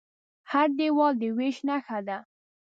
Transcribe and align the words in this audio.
هر 0.51 0.67
دیوال 0.79 1.13
د 1.21 1.23
وېش 1.37 1.57
نښه 1.67 1.99
ده. 2.07 2.17